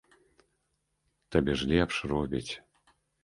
Табе 1.35 1.53
ж 1.61 1.69
лепш 1.73 1.95
робяць. 2.15 2.49